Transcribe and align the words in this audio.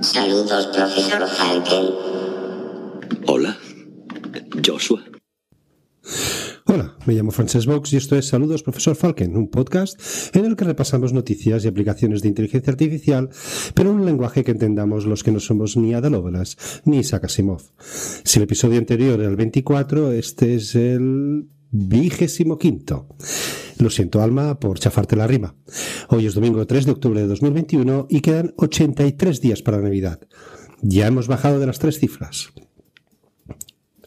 Saludos, 0.00 0.66
profesor 0.68 1.28
Falken. 1.28 1.90
Hola, 3.26 3.56
Joshua. 4.64 5.04
Hola, 6.64 6.96
me 7.04 7.12
llamo 7.12 7.30
Frances 7.32 7.66
Vox 7.66 7.92
y 7.92 7.98
esto 7.98 8.16
es 8.16 8.28
Saludos 8.28 8.62
Profesor 8.62 8.96
Falken, 8.96 9.36
un 9.36 9.50
podcast 9.50 10.00
en 10.34 10.46
el 10.46 10.56
que 10.56 10.64
repasamos 10.64 11.12
noticias 11.12 11.64
y 11.64 11.68
aplicaciones 11.68 12.22
de 12.22 12.28
inteligencia 12.28 12.70
artificial, 12.70 13.28
pero 13.74 13.90
en 13.90 13.96
un 13.96 14.06
lenguaje 14.06 14.42
que 14.42 14.52
entendamos 14.52 15.04
los 15.04 15.22
que 15.22 15.32
no 15.32 15.40
somos 15.40 15.76
ni 15.76 15.92
Ada 15.92 16.08
Lovelace 16.08 16.56
ni 16.86 17.00
Isaac 17.00 17.24
Asimov. 17.24 17.60
Si 17.78 18.38
el 18.38 18.44
episodio 18.44 18.78
anterior 18.78 19.20
era 19.20 19.28
el 19.28 19.36
24, 19.36 20.12
este 20.12 20.54
es 20.54 20.74
el 20.76 21.46
vigésimo 21.70 22.56
quinto. 22.56 23.06
Lo 23.80 23.88
siento, 23.88 24.20
Alma, 24.20 24.60
por 24.60 24.78
chafarte 24.78 25.16
la 25.16 25.26
rima. 25.26 25.54
Hoy 26.08 26.26
es 26.26 26.34
domingo 26.34 26.66
3 26.66 26.84
de 26.84 26.92
octubre 26.92 27.18
de 27.18 27.26
2021 27.26 28.08
y 28.10 28.20
quedan 28.20 28.52
83 28.58 29.40
días 29.40 29.62
para 29.62 29.80
Navidad. 29.80 30.20
Ya 30.82 31.06
hemos 31.06 31.28
bajado 31.28 31.58
de 31.58 31.66
las 31.66 31.78
tres 31.78 31.98
cifras. 31.98 32.52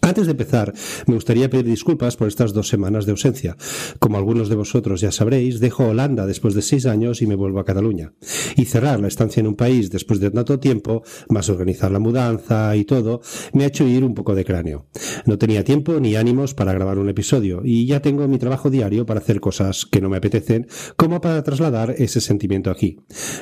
Antes 0.04 0.26
de 0.26 0.32
empezar, 0.32 0.74
me 1.08 1.14
gustaría 1.14 1.50
pedir 1.50 1.64
disculpas 1.64 2.18
por 2.18 2.28
estas 2.28 2.52
dos 2.52 2.68
semanas 2.68 3.06
de 3.06 3.12
ausencia. 3.12 3.56
Como 4.00 4.18
algunos 4.18 4.50
de 4.50 4.58
vosotros 4.58 5.00
ya 5.00 5.14
sabréis, 5.14 5.62
dejo 5.62 5.86
Holanda 5.88 6.26
después 6.26 6.54
de 6.56 6.62
seis 6.62 6.86
años 6.86 7.22
y 7.22 7.26
me 7.26 7.36
vuelvo 7.36 7.62
a 7.62 7.64
Cataluña. 7.64 8.12
Y 8.58 8.66
cerrar 8.66 9.00
la 9.00 9.08
estancia 9.08 9.40
en 9.40 9.48
un 9.48 9.56
país 9.56 9.92
después 9.92 10.20
de 10.20 10.30
tanto 10.30 10.60
tiempo, 10.60 11.04
más 11.30 11.48
organizar 11.48 11.90
la 11.90 12.00
mudanza 12.00 12.76
y 12.76 12.84
todo, 12.84 13.22
me 13.54 13.64
ha 13.64 13.68
hecho 13.68 13.88
ir 13.88 14.04
un 14.04 14.14
poco 14.14 14.36
de 14.36 14.44
cráneo. 14.44 14.88
No 15.26 15.38
tenía 15.38 15.64
tiempo 15.64 15.98
ni 16.02 16.18
ánimos 16.18 16.54
para 16.54 16.74
grabar 16.74 17.00
un 17.00 17.08
episodio 17.08 17.62
y 17.64 17.86
ya 17.86 18.02
tengo 18.02 18.28
mi 18.28 18.40
trabajo 18.40 18.70
diario 18.70 19.06
para 19.06 19.22
hacer 19.22 19.40
cosas 19.40 19.86
que 19.86 20.02
no 20.02 20.10
me 20.10 20.18
apetecen, 20.18 20.68
como 20.98 21.22
para 21.22 21.42
trasladar 21.44 21.96
ese 21.98 22.20
sentimiento 22.20 22.72
aquí. 22.72 22.98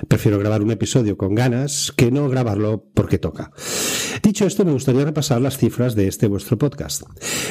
Prefiero 0.08 0.38
grabar 0.38 0.62
un 0.62 0.70
episodio 0.70 1.18
con 1.18 1.34
ganas 1.34 1.92
que 1.98 2.12
no 2.12 2.30
grabarlo 2.30 2.86
porque 2.94 3.18
toca. 3.18 3.52
Dicho 4.22 4.46
esto, 4.46 4.64
me 4.64 4.74
gustaría 4.74 5.04
repasar 5.04 5.42
las 5.42 5.58
cifras 5.58 5.96
de 5.96 6.08
este 6.08 6.28
vuestro 6.28 6.51
podcast. 6.58 7.04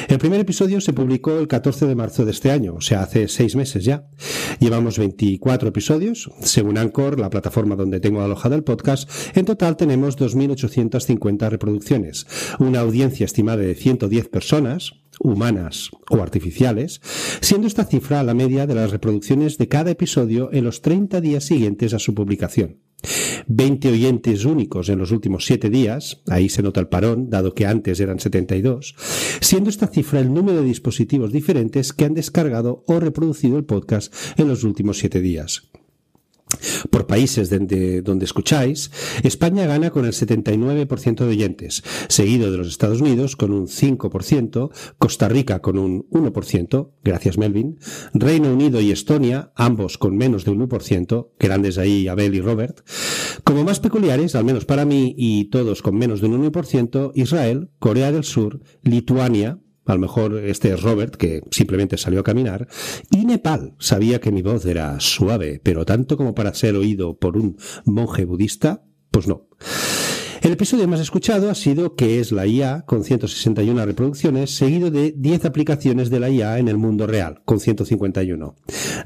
El 0.09 0.19
primer 0.19 0.41
episodio 0.41 0.81
se 0.81 0.93
publicó 0.93 1.39
el 1.39 1.49
14 1.49 1.87
de 1.87 1.95
marzo 1.95 2.25
de 2.25 2.31
este 2.31 2.51
año, 2.51 2.75
o 2.75 2.81
sea, 2.81 3.03
hace 3.03 3.29
seis 3.29 3.57
meses 3.57 3.85
ya. 3.85 4.07
Llevamos 4.59 4.99
24 4.99 5.69
episodios. 5.69 6.31
Según 6.43 6.79
Anchor, 6.79 7.19
la 7.19 7.31
plataforma 7.31 7.77
donde 7.77 8.01
tengo 8.01 8.23
alojado 8.23 8.55
el 8.55 8.65
podcast, 8.65 9.09
en 9.37 9.45
total 9.45 9.77
tenemos 9.77 10.19
2.850 10.19 11.49
reproducciones, 11.49 12.27
una 12.59 12.81
audiencia 12.81 13.25
estimada 13.25 13.59
de 13.59 13.75
110 13.75 14.29
personas, 14.29 14.93
humanas 15.21 15.91
o 16.11 16.23
artificiales, 16.23 17.01
siendo 17.41 17.67
esta 17.67 17.85
cifra 17.85 18.23
la 18.23 18.35
media 18.35 18.67
de 18.67 18.75
las 18.75 18.91
reproducciones 18.91 19.59
de 19.59 19.69
cada 19.69 19.91
episodio 19.91 20.51
en 20.53 20.65
los 20.65 20.83
30 20.83 21.21
días 21.21 21.45
siguientes 21.45 21.95
a 21.95 21.99
su 21.99 22.15
publicación. 22.15 22.79
20 23.47 23.91
oyentes 23.91 24.45
únicos 24.45 24.89
en 24.89 24.99
los 24.99 25.11
últimos 25.11 25.45
7 25.47 25.71
días, 25.71 26.23
ahí 26.29 26.49
se 26.49 26.63
nota 26.63 26.81
el 26.81 26.89
parón, 26.89 27.31
dado 27.31 27.55
que 27.55 27.67
antes 27.67 28.01
eran 28.01 28.21
72, 28.21 28.95
siendo 29.41 29.71
esta 29.71 29.87
cifra 29.87 30.21
el 30.21 30.33
número 30.33 30.61
de 30.63 30.69
dispositivos 30.69 31.33
diferentes 31.33 31.93
que 31.93 32.05
han 32.05 32.15
descargado 32.15 32.83
o 32.87 33.01
reproducido 33.01 33.59
el 33.59 33.65
podcast 33.65 34.15
en 34.37 34.49
los 34.49 34.65
últimos 34.65 34.99
7 34.99 35.21
días. 35.21 35.70
Por 36.91 37.07
países 37.07 37.51
donde, 37.51 38.03
donde, 38.03 38.25
escucháis, 38.25 38.91
España 39.23 39.67
gana 39.67 39.91
con 39.91 40.05
el 40.05 40.13
79% 40.13 41.17
de 41.17 41.29
oyentes, 41.29 41.83
seguido 42.09 42.51
de 42.51 42.59
los 42.59 42.69
Estados 42.69 43.01
Unidos 43.01 43.37
con 43.37 43.53
un 43.53 43.67
5%, 43.67 44.71
Costa 44.99 45.29
Rica 45.29 45.61
con 45.61 45.79
un 45.79 46.09
1%, 46.11 46.91
gracias 47.03 47.39
Melvin, 47.39 47.79
Reino 48.15 48.53
Unido 48.53 48.81
y 48.81 48.91
Estonia, 48.91 49.53
ambos 49.55 49.99
con 49.99 50.17
menos 50.17 50.45
de 50.45 50.51
un 50.51 50.69
1%, 50.69 51.29
grandes 51.39 51.79
ahí 51.79 52.09
Abel 52.09 52.35
y 52.35 52.41
Robert. 52.41 52.81
Como 53.45 53.65
más 53.65 53.81
peculiares, 53.81 54.35
al 54.35 54.45
menos 54.45 54.65
para 54.65 54.85
mí, 54.85 55.15
y 55.17 55.45
todos 55.47 55.83
con 55.83 55.97
menos 55.97 56.21
de 56.21 56.29
un 56.29 56.51
1%, 56.51 57.13
Israel, 57.15 57.71
Corea 57.79 58.13
del 58.13 58.25
Sur, 58.25 58.61
Lituania, 58.83 59.59
a 59.91 59.95
lo 59.95 60.01
mejor 60.01 60.37
este 60.45 60.73
es 60.73 60.83
Robert, 60.83 61.17
que 61.17 61.43
simplemente 61.51 61.99
salió 61.99 62.21
a 62.21 62.25
caminar, 62.25 62.69
y 63.11 63.25
Nepal 63.25 63.75
sabía 63.79 64.21
que 64.21 64.33
mi 64.33 64.43
voz 64.43 64.65
era 64.67 65.01
suave, 65.01 65.61
pero 65.63 65.85
tanto 65.85 66.17
como 66.17 66.35
para 66.35 66.55
ser 66.55 66.77
oído 66.77 67.19
por 67.19 67.37
un 67.37 67.57
monje 67.85 68.25
budista, 68.25 68.85
pues 69.11 69.27
no. 69.27 69.49
El 70.43 70.53
episodio 70.53 70.89
más 70.89 71.01
escuchado 71.01 71.51
ha 71.51 71.55
sido 71.55 71.95
¿Qué 71.97 72.19
es 72.19 72.33
la 72.33 72.47
IA? 72.47 72.87
con 72.87 73.05
161 73.05 73.85
reproducciones, 73.85 74.51
seguido 74.57 74.91
de 74.91 75.13
10 75.15 75.45
aplicaciones 75.45 76.09
de 76.09 76.19
la 76.19 76.31
IA 76.31 76.59
en 76.59 76.69
el 76.69 76.79
mundo 76.79 77.07
real, 77.07 77.43
con 77.45 77.61
151. 77.61 78.57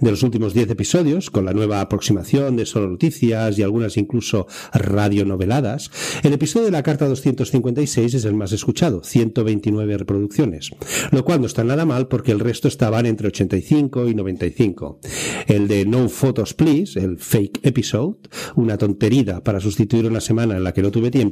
De 0.01 0.11
los 0.13 0.23
últimos 0.23 0.55
10 0.55 0.71
episodios, 0.71 1.31
con 1.31 1.45
la 1.45 1.53
nueva 1.53 1.81
aproximación 1.81 2.55
de 2.55 2.67
solo 2.67 2.89
noticias 2.89 3.59
y 3.59 3.65
algunas 3.65 3.97
incluso 3.97 4.47
radionoveladas, 4.73 5.91
el 6.23 6.33
episodio 6.35 6.67
de 6.67 6.71
la 6.71 6.85
carta 6.85 7.09
256 7.09 8.15
es 8.15 8.25
el 8.25 8.35
más 8.35 8.53
escuchado, 8.53 9.03
129 9.03 9.99
reproducciones, 9.99 10.71
lo 11.11 11.25
cual 11.25 11.41
no 11.41 11.47
está 11.47 11.65
nada 11.65 11.85
mal 11.85 12.07
porque 12.07 12.31
el 12.31 12.39
resto 12.39 12.69
estaban 12.69 13.07
entre 13.07 13.27
85 13.27 14.09
y 14.09 14.15
95. 14.15 15.01
El 15.49 15.67
de 15.67 15.85
No 15.85 16.09
Photos 16.09 16.55
Please, 16.55 16.97
el 16.97 17.19
fake 17.19 17.59
episode, 17.65 18.19
una 18.55 18.79
tontería 18.79 19.43
para 19.43 19.59
sustituir 19.59 20.07
una 20.07 20.21
semana 20.21 20.57
en 20.57 20.63
la 20.63 20.73
que 20.73 20.83
no 20.83 20.93
tuve 20.93 21.11
tiempo, 21.11 21.25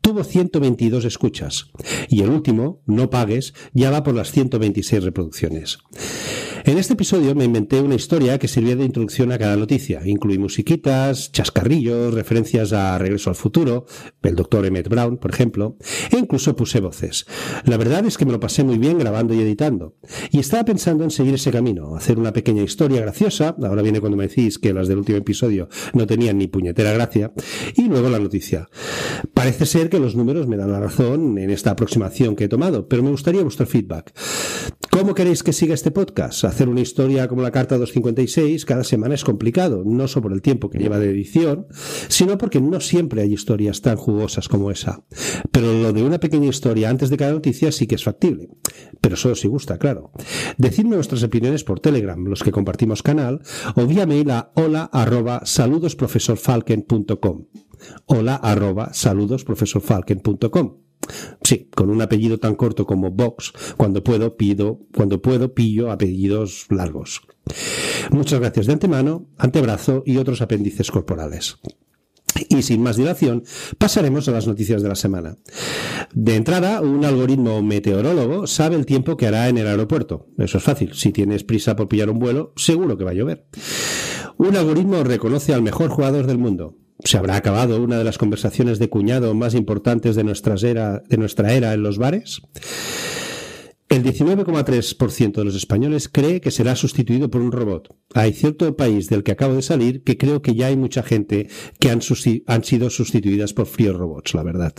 tuvo 0.00 0.24
122 0.24 1.04
escuchas. 1.04 1.66
Y 2.08 2.22
el 2.22 2.30
último, 2.30 2.82
No 2.86 3.10
Pagues, 3.10 3.54
ya 3.72 3.90
va 3.90 4.02
por 4.02 4.14
las 4.14 4.30
126 4.32 5.02
reproducciones. 5.04 5.78
En 6.68 6.76
este 6.76 6.92
episodio 6.92 7.34
me 7.34 7.46
inventé 7.46 7.80
una 7.80 7.94
historia 7.94 8.38
que 8.38 8.46
servía 8.46 8.76
de 8.76 8.84
introducción 8.84 9.32
a 9.32 9.38
cada 9.38 9.56
noticia. 9.56 10.02
Incluí 10.04 10.36
musiquitas, 10.36 11.32
chascarrillos, 11.32 12.12
referencias 12.12 12.74
a 12.74 12.98
Regreso 12.98 13.30
al 13.30 13.36
Futuro, 13.36 13.86
el 14.22 14.36
doctor 14.36 14.66
Emmett 14.66 14.86
Brown, 14.86 15.16
por 15.16 15.30
ejemplo, 15.30 15.78
e 16.10 16.18
incluso 16.18 16.54
puse 16.56 16.80
voces. 16.80 17.24
La 17.64 17.78
verdad 17.78 18.04
es 18.04 18.18
que 18.18 18.26
me 18.26 18.32
lo 18.32 18.38
pasé 18.38 18.64
muy 18.64 18.76
bien 18.76 18.98
grabando 18.98 19.32
y 19.32 19.40
editando. 19.40 19.96
Y 20.30 20.40
estaba 20.40 20.66
pensando 20.66 21.04
en 21.04 21.10
seguir 21.10 21.32
ese 21.32 21.50
camino, 21.50 21.96
hacer 21.96 22.18
una 22.18 22.34
pequeña 22.34 22.62
historia 22.62 23.00
graciosa, 23.00 23.56
ahora 23.62 23.80
viene 23.80 24.00
cuando 24.00 24.18
me 24.18 24.28
decís 24.28 24.58
que 24.58 24.74
las 24.74 24.88
del 24.88 24.98
último 24.98 25.16
episodio 25.16 25.70
no 25.94 26.06
tenían 26.06 26.36
ni 26.36 26.48
puñetera 26.48 26.92
gracia, 26.92 27.32
y 27.76 27.88
luego 27.88 28.10
la 28.10 28.18
noticia. 28.18 28.68
Parece 29.32 29.64
ser 29.64 29.88
que 29.88 30.00
los 30.00 30.16
números 30.16 30.46
me 30.46 30.58
dan 30.58 30.70
la 30.70 30.80
razón 30.80 31.38
en 31.38 31.48
esta 31.48 31.70
aproximación 31.70 32.36
que 32.36 32.44
he 32.44 32.48
tomado, 32.48 32.88
pero 32.88 33.02
me 33.02 33.10
gustaría 33.10 33.42
vuestro 33.42 33.64
feedback. 33.64 34.12
¿Cómo 34.98 35.14
queréis 35.14 35.44
que 35.44 35.52
siga 35.52 35.74
este 35.74 35.92
podcast? 35.92 36.42
Hacer 36.42 36.68
una 36.68 36.80
historia 36.80 37.28
como 37.28 37.40
la 37.40 37.52
carta 37.52 37.78
256 37.78 38.64
cada 38.64 38.82
semana 38.82 39.14
es 39.14 39.22
complicado, 39.22 39.84
no 39.86 40.08
solo 40.08 40.24
por 40.24 40.32
el 40.32 40.42
tiempo 40.42 40.70
que 40.70 40.78
lleva 40.78 40.98
de 40.98 41.08
edición, 41.08 41.68
sino 42.08 42.36
porque 42.36 42.60
no 42.60 42.80
siempre 42.80 43.22
hay 43.22 43.32
historias 43.32 43.80
tan 43.80 43.96
jugosas 43.96 44.48
como 44.48 44.72
esa. 44.72 45.04
Pero 45.52 45.72
lo 45.72 45.92
de 45.92 46.02
una 46.02 46.18
pequeña 46.18 46.48
historia 46.48 46.90
antes 46.90 47.10
de 47.10 47.16
cada 47.16 47.30
noticia 47.30 47.70
sí 47.70 47.86
que 47.86 47.94
es 47.94 48.02
factible. 48.02 48.48
Pero 49.00 49.14
solo 49.14 49.36
si 49.36 49.46
gusta, 49.46 49.78
claro. 49.78 50.10
Decidme 50.56 50.96
vuestras 50.96 51.22
opiniones 51.22 51.62
por 51.62 51.78
Telegram, 51.78 52.20
los 52.24 52.42
que 52.42 52.50
compartimos 52.50 53.04
canal, 53.04 53.40
o 53.76 53.86
vía 53.86 54.04
mail 54.04 54.32
a 54.32 54.50
hola 54.56 54.90
arroba 54.92 55.42
saludosprofesorfalken.com 55.44 57.44
hola 58.06 58.90
saludosprofesorfalken.com 58.92 60.88
Sí, 61.48 61.70
con 61.74 61.88
un 61.88 62.02
apellido 62.02 62.36
tan 62.36 62.56
corto 62.56 62.84
como 62.84 63.10
Vox, 63.10 63.54
cuando 63.78 64.04
puedo 64.04 64.36
pido, 64.36 64.80
cuando 64.94 65.22
puedo 65.22 65.54
pillo 65.54 65.90
apellidos 65.90 66.66
largos. 66.68 67.22
Muchas 68.10 68.38
gracias 68.38 68.66
de 68.66 68.74
antemano, 68.74 69.30
antebrazo 69.38 70.02
y 70.04 70.18
otros 70.18 70.42
apéndices 70.42 70.90
corporales. 70.90 71.56
Y 72.50 72.60
sin 72.60 72.82
más 72.82 72.98
dilación, 72.98 73.44
pasaremos 73.78 74.28
a 74.28 74.32
las 74.32 74.46
noticias 74.46 74.82
de 74.82 74.90
la 74.90 74.94
semana. 74.94 75.38
De 76.12 76.36
entrada, 76.36 76.82
un 76.82 77.06
algoritmo 77.06 77.62
meteorólogo 77.62 78.46
sabe 78.46 78.76
el 78.76 78.84
tiempo 78.84 79.16
que 79.16 79.26
hará 79.26 79.48
en 79.48 79.56
el 79.56 79.68
aeropuerto. 79.68 80.26
Eso 80.36 80.58
es 80.58 80.64
fácil. 80.64 80.92
Si 80.92 81.12
tienes 81.12 81.44
prisa 81.44 81.76
por 81.76 81.88
pillar 81.88 82.10
un 82.10 82.18
vuelo, 82.18 82.52
seguro 82.56 82.98
que 82.98 83.04
va 83.04 83.12
a 83.12 83.14
llover. 83.14 83.46
Un 84.36 84.54
algoritmo 84.54 85.02
reconoce 85.02 85.54
al 85.54 85.62
mejor 85.62 85.88
jugador 85.88 86.26
del 86.26 86.36
mundo 86.36 86.76
se 87.04 87.16
habrá 87.16 87.36
acabado 87.36 87.82
una 87.82 87.98
de 87.98 88.04
las 88.04 88.18
conversaciones 88.18 88.78
de 88.78 88.88
cuñado 88.88 89.34
más 89.34 89.54
importantes 89.54 90.16
de 90.16 90.24
nuestra 90.24 90.54
era, 90.62 91.02
de 91.08 91.16
nuestra 91.16 91.52
era 91.52 91.72
en 91.72 91.82
los 91.82 91.98
bares? 91.98 92.42
El 93.88 94.04
19,3% 94.04 95.32
de 95.32 95.44
los 95.44 95.54
españoles 95.54 96.10
cree 96.10 96.42
que 96.42 96.50
será 96.50 96.76
sustituido 96.76 97.30
por 97.30 97.40
un 97.40 97.52
robot. 97.52 97.96
Hay 98.12 98.34
cierto 98.34 98.76
país 98.76 99.08
del 99.08 99.22
que 99.22 99.32
acabo 99.32 99.54
de 99.54 99.62
salir 99.62 100.02
que 100.04 100.18
creo 100.18 100.42
que 100.42 100.54
ya 100.54 100.66
hay 100.66 100.76
mucha 100.76 101.02
gente 101.02 101.48
que 101.80 101.90
han, 101.90 102.02
sido 102.02 102.90
sustituidas 102.90 103.54
por 103.54 103.66
fríos 103.66 103.96
robots, 103.96 104.34
la 104.34 104.42
verdad. 104.42 104.74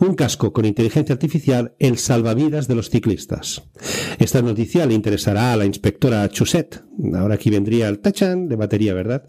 Un 0.00 0.14
casco 0.14 0.52
con 0.52 0.64
inteligencia 0.64 1.12
artificial, 1.12 1.76
el 1.78 1.96
salvavidas 1.96 2.66
de 2.66 2.74
los 2.74 2.90
ciclistas. 2.90 3.62
Esta 4.18 4.42
noticia 4.42 4.84
le 4.86 4.94
interesará 4.94 5.52
a 5.52 5.56
la 5.56 5.66
inspectora 5.66 6.28
Chusette. 6.28 6.82
Ahora 7.14 7.36
aquí 7.36 7.50
vendría 7.50 7.88
el 7.88 8.00
tachan 8.00 8.48
de 8.48 8.56
batería, 8.56 8.94
¿verdad? 8.94 9.28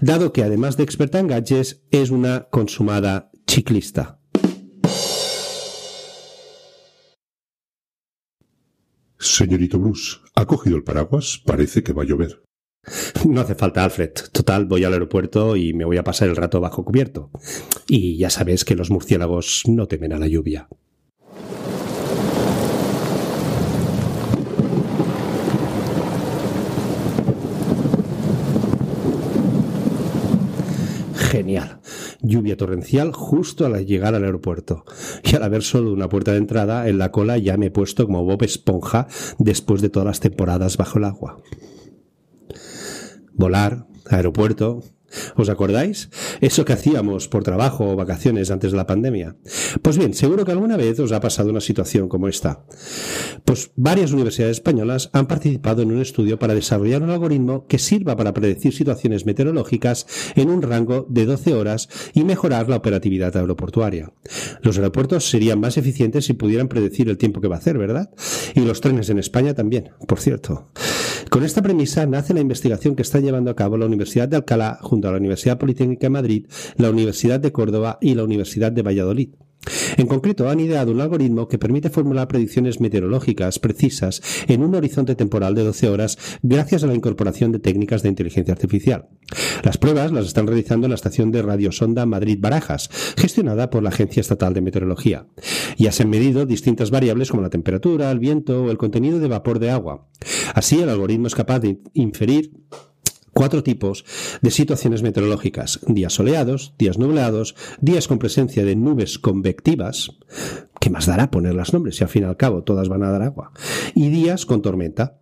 Dado 0.00 0.32
que 0.32 0.42
además 0.42 0.76
de 0.76 0.82
experta 0.82 1.20
en 1.20 1.28
gadgets, 1.28 1.84
es 1.92 2.10
una 2.10 2.48
consumada 2.50 3.30
ciclista. 3.46 4.18
Señorito 9.24 9.78
Bruce, 9.78 10.18
¿ha 10.34 10.44
cogido 10.44 10.76
el 10.76 10.84
paraguas? 10.84 11.40
Parece 11.46 11.82
que 11.82 11.94
va 11.94 12.02
a 12.02 12.06
llover. 12.06 12.42
No 13.26 13.40
hace 13.40 13.54
falta, 13.54 13.82
Alfred. 13.82 14.12
Total, 14.30 14.66
voy 14.66 14.84
al 14.84 14.92
aeropuerto 14.92 15.56
y 15.56 15.72
me 15.72 15.86
voy 15.86 15.96
a 15.96 16.04
pasar 16.04 16.28
el 16.28 16.36
rato 16.36 16.60
bajo 16.60 16.84
cubierto. 16.84 17.30
Y 17.88 18.18
ya 18.18 18.28
sabes 18.28 18.66
que 18.66 18.76
los 18.76 18.90
murciélagos 18.90 19.62
no 19.66 19.88
temen 19.88 20.12
a 20.12 20.18
la 20.18 20.28
lluvia. 20.28 20.68
Genial. 31.16 31.80
Lluvia 32.24 32.56
torrencial 32.56 33.12
justo 33.12 33.66
al 33.66 33.86
llegar 33.86 34.14
al 34.14 34.24
aeropuerto. 34.24 34.84
Y 35.22 35.36
al 35.36 35.42
haber 35.42 35.62
solo 35.62 35.92
una 35.92 36.08
puerta 36.08 36.32
de 36.32 36.38
entrada, 36.38 36.88
en 36.88 36.98
la 36.98 37.12
cola 37.12 37.38
ya 37.38 37.56
me 37.56 37.66
he 37.66 37.70
puesto 37.70 38.06
como 38.06 38.24
Bob 38.24 38.42
Esponja 38.42 39.06
después 39.38 39.82
de 39.82 39.90
todas 39.90 40.06
las 40.06 40.20
temporadas 40.20 40.76
bajo 40.76 40.98
el 40.98 41.04
agua. 41.04 41.40
Volar, 43.34 43.86
aeropuerto, 44.10 44.82
¿Os 45.36 45.48
acordáis? 45.48 46.10
Eso 46.40 46.64
que 46.64 46.72
hacíamos 46.72 47.28
por 47.28 47.42
trabajo 47.42 47.90
o 47.90 47.96
vacaciones 47.96 48.50
antes 48.50 48.72
de 48.72 48.76
la 48.76 48.86
pandemia. 48.86 49.36
Pues 49.82 49.98
bien, 49.98 50.14
seguro 50.14 50.44
que 50.44 50.52
alguna 50.52 50.76
vez 50.76 50.98
os 51.00 51.12
ha 51.12 51.20
pasado 51.20 51.50
una 51.50 51.60
situación 51.60 52.08
como 52.08 52.28
esta. 52.28 52.64
Pues 53.44 53.72
varias 53.76 54.12
universidades 54.12 54.58
españolas 54.58 55.10
han 55.12 55.26
participado 55.26 55.82
en 55.82 55.92
un 55.92 56.00
estudio 56.00 56.38
para 56.38 56.54
desarrollar 56.54 57.02
un 57.02 57.10
algoritmo 57.10 57.66
que 57.66 57.78
sirva 57.78 58.16
para 58.16 58.34
predecir 58.34 58.72
situaciones 58.72 59.26
meteorológicas 59.26 60.06
en 60.34 60.50
un 60.50 60.62
rango 60.62 61.06
de 61.08 61.26
12 61.26 61.54
horas 61.54 61.88
y 62.14 62.24
mejorar 62.24 62.68
la 62.68 62.76
operatividad 62.76 63.36
aeroportuaria. 63.36 64.12
Los 64.62 64.76
aeropuertos 64.76 65.28
serían 65.28 65.60
más 65.60 65.76
eficientes 65.76 66.24
si 66.26 66.32
pudieran 66.32 66.68
predecir 66.68 67.08
el 67.08 67.18
tiempo 67.18 67.40
que 67.40 67.48
va 67.48 67.56
a 67.56 67.58
hacer, 67.58 67.78
¿verdad? 67.78 68.10
Y 68.54 68.60
los 68.60 68.80
trenes 68.80 69.10
en 69.10 69.18
España 69.18 69.54
también, 69.54 69.90
por 70.06 70.20
cierto. 70.20 70.70
Con 71.30 71.42
esta 71.42 71.62
premisa 71.62 72.06
nace 72.06 72.34
la 72.34 72.40
investigación 72.40 72.94
que 72.94 73.02
está 73.02 73.18
llevando 73.20 73.50
a 73.50 73.56
cabo 73.56 73.76
la 73.76 73.86
Universidad 73.86 74.28
de 74.28 74.36
Alcalá 74.36 74.78
junto 74.82 75.08
a 75.08 75.12
la 75.12 75.18
Universidad 75.18 75.58
Politécnica 75.58 76.06
de 76.06 76.10
Madrid, 76.10 76.23
la 76.76 76.90
Universidad 76.90 77.40
de 77.40 77.52
Córdoba 77.52 77.98
y 78.00 78.14
la 78.14 78.24
Universidad 78.24 78.72
de 78.72 78.82
Valladolid. 78.82 79.30
En 79.96 80.06
concreto, 80.06 80.48
han 80.48 80.60
ideado 80.60 80.92
un 80.92 81.00
algoritmo 81.00 81.48
que 81.48 81.58
permite 81.58 81.90
formular 81.90 82.28
predicciones 82.28 82.80
meteorológicas 82.80 83.58
precisas 83.58 84.20
en 84.46 84.62
un 84.62 84.74
horizonte 84.74 85.14
temporal 85.14 85.54
de 85.54 85.64
12 85.64 85.88
horas 85.88 86.18
gracias 86.42 86.84
a 86.84 86.86
la 86.86 86.94
incorporación 86.94 87.52
de 87.52 87.60
técnicas 87.60 88.02
de 88.02 88.10
inteligencia 88.10 88.52
artificial. 88.52 89.08
Las 89.62 89.78
pruebas 89.78 90.12
las 90.12 90.26
están 90.26 90.46
realizando 90.46 90.86
en 90.86 90.90
la 90.90 90.96
estación 90.96 91.30
de 91.30 91.42
radiosonda 91.42 92.06
Madrid-Barajas, 92.06 92.90
gestionada 93.16 93.70
por 93.70 93.82
la 93.82 93.88
Agencia 93.88 94.20
Estatal 94.20 94.52
de 94.52 94.60
Meteorología. 94.60 95.26
Ya 95.78 95.92
se 95.92 96.02
han 96.02 96.10
medido 96.10 96.44
distintas 96.46 96.90
variables 96.90 97.30
como 97.30 97.42
la 97.42 97.50
temperatura, 97.50 98.10
el 98.10 98.18
viento 98.18 98.64
o 98.64 98.70
el 98.70 98.78
contenido 98.78 99.18
de 99.18 99.28
vapor 99.28 99.58
de 99.58 99.70
agua. 99.70 100.08
Así, 100.54 100.80
el 100.80 100.88
algoritmo 100.88 101.26
es 101.26 101.34
capaz 101.34 101.60
de 101.60 101.78
inferir 101.94 102.52
cuatro 103.34 103.62
tipos 103.62 104.04
de 104.40 104.50
situaciones 104.50 105.02
meteorológicas. 105.02 105.80
Días 105.86 106.14
soleados, 106.14 106.74
días 106.78 106.98
nublados, 106.98 107.54
días 107.80 108.08
con 108.08 108.18
presencia 108.18 108.64
de 108.64 108.76
nubes 108.76 109.18
convectivas. 109.18 110.12
¿Qué 110.80 110.90
más 110.90 111.06
dará 111.06 111.30
poner 111.30 111.54
las 111.54 111.72
nombres 111.72 111.96
si 111.96 112.04
al 112.04 112.10
fin 112.10 112.22
y 112.22 112.26
al 112.26 112.36
cabo 112.36 112.62
todas 112.62 112.88
van 112.88 113.02
a 113.02 113.10
dar 113.10 113.22
agua? 113.22 113.52
Y 113.94 114.08
días 114.08 114.46
con 114.46 114.62
tormenta. 114.62 115.18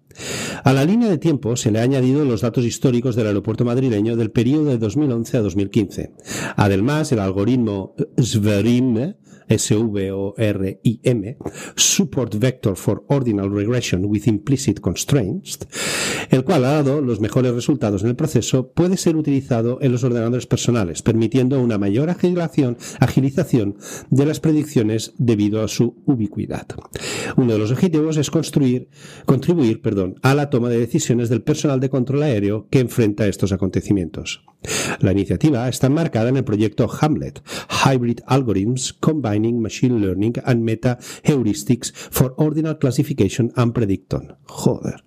A 0.65 0.73
la 0.73 0.85
línea 0.85 1.09
de 1.09 1.19
tiempo 1.19 1.57
se 1.57 1.71
le 1.71 1.79
han 1.79 1.91
añadido 1.93 2.25
los 2.25 2.43
datos 2.43 2.65
históricos 2.65 3.17
del 3.17 3.27
aeropuerto 3.27 3.65
madrileño 3.65 4.17
del 4.17 4.31
periodo 4.31 4.67
de 4.67 4.79
2011 4.79 5.37
a 5.37 5.41
2015. 5.41 6.13
Además, 6.57 7.13
el 7.13 7.19
algoritmo 7.19 7.95
SVRIM 8.21 9.15
S-V-O-R-I-M, 9.49 11.37
Support 11.77 12.35
Vector 12.37 12.77
for 12.77 13.05
Ordinal 13.09 13.51
Regression 13.51 14.05
with 14.05 14.27
Implicit 14.27 14.81
Constraints, 14.81 15.59
el 16.31 16.45
cual 16.45 16.65
ha 16.65 16.73
dado 16.73 17.01
los 17.01 17.21
mejores 17.21 17.55
resultados 17.55 18.03
en 18.03 18.09
el 18.09 18.17
proceso, 18.17 18.73
puede 18.73 18.97
ser 18.97 19.17
utilizado 19.17 19.79
en 19.81 19.93
los 19.93 20.05
ordenadores 20.05 20.47
personales, 20.47 21.03
permitiendo 21.03 21.61
una 21.61 21.79
mayor 21.79 22.11
agilización, 22.11 22.77
de 24.11 24.27
las 24.27 24.41
predicciones 24.41 25.15
debido 25.19 25.63
a 25.63 25.69
su 25.69 26.03
ubicuidad. 26.07 26.67
Uno 27.37 27.53
de 27.53 27.59
los 27.59 27.71
objetivos 27.71 28.17
es 28.17 28.31
contribuir 28.31 29.81
a 30.23 30.35
la 30.35 30.51
toma 30.51 30.69
de 30.69 30.79
decisiones 30.79 31.29
del 31.29 31.43
personal 31.43 31.81
de 31.81 31.91
control 31.91 32.23
aéreo 32.23 32.69
que 32.71 32.81
enfrenta 32.81 33.27
estos 33.27 33.53
acontecimientos. 33.53 34.45
La 35.01 35.13
iniciativa 35.13 35.69
está 35.69 35.89
enmarcada 35.89 36.29
en 36.29 36.37
el 36.37 36.45
proyecto 36.45 36.89
Hamlet, 37.01 37.43
Hybrid 37.85 38.21
Algorithms 38.27 38.93
Machine 39.41 40.01
Learning 40.01 40.35
and 40.45 40.63
Meta 40.63 40.99
Heuristics 41.25 41.93
for 41.93 42.35
Ordinal 42.37 42.79
Classification 42.79 43.53
and 43.57 43.73
Prediction. 43.73 44.35
Joder. 44.45 45.05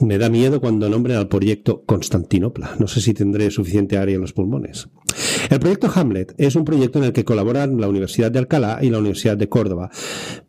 Me 0.00 0.18
da 0.18 0.28
miedo 0.28 0.60
cuando 0.60 0.88
nombren 0.88 1.16
al 1.16 1.28
proyecto 1.28 1.84
Constantinopla. 1.86 2.76
No 2.78 2.88
sé 2.88 3.00
si 3.00 3.14
tendré 3.14 3.50
suficiente 3.50 3.96
área 3.96 4.16
en 4.16 4.20
los 4.20 4.32
pulmones. 4.32 4.88
El 5.50 5.60
proyecto 5.60 5.90
Hamlet 5.94 6.34
es 6.36 6.56
un 6.56 6.64
proyecto 6.64 6.98
en 6.98 7.04
el 7.04 7.12
que 7.12 7.24
colaboran 7.24 7.80
la 7.80 7.88
Universidad 7.88 8.32
de 8.32 8.40
Alcalá 8.40 8.80
y 8.82 8.90
la 8.90 8.98
Universidad 8.98 9.36
de 9.36 9.48
Córdoba. 9.48 9.90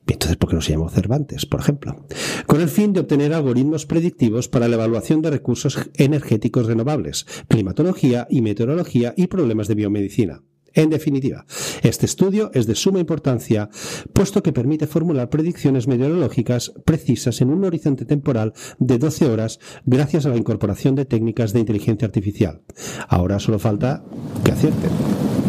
Entonces, 0.07 0.37
¿por 0.37 0.49
qué 0.49 0.55
no 0.55 0.61
se 0.61 0.71
llamó 0.71 0.89
Cervantes, 0.89 1.45
por 1.45 1.59
ejemplo? 1.59 2.05
Con 2.47 2.61
el 2.61 2.69
fin 2.69 2.93
de 2.93 3.01
obtener 3.01 3.33
algoritmos 3.33 3.85
predictivos 3.85 4.47
para 4.47 4.67
la 4.67 4.75
evaluación 4.75 5.21
de 5.21 5.31
recursos 5.31 5.77
energéticos 5.95 6.65
renovables, 6.65 7.25
climatología 7.47 8.27
y 8.29 8.41
meteorología 8.41 9.13
y 9.15 9.27
problemas 9.27 9.67
de 9.67 9.75
biomedicina. 9.75 10.41
En 10.75 10.89
definitiva, 10.89 11.45
este 11.83 12.05
estudio 12.05 12.51
es 12.53 12.67
de 12.67 12.75
suma 12.75 12.99
importancia, 12.99 13.69
puesto 14.13 14.43
que 14.43 14.53
permite 14.53 14.87
formular 14.87 15.29
predicciones 15.29 15.87
meteorológicas 15.87 16.73
precisas 16.83 17.39
en 17.41 17.49
un 17.49 17.63
horizonte 17.63 18.05
temporal 18.05 18.53
de 18.77 18.97
12 18.97 19.25
horas 19.29 19.59
gracias 19.85 20.25
a 20.25 20.29
la 20.29 20.37
incorporación 20.37 20.95
de 20.95 21.05
técnicas 21.05 21.53
de 21.53 21.61
inteligencia 21.61 22.05
artificial. 22.05 22.61
Ahora 23.07 23.39
solo 23.39 23.57
falta 23.57 24.03
que 24.43 24.51
acierten. 24.51 25.44